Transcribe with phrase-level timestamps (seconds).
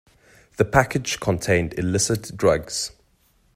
[0.57, 2.91] The package contained illicit drugs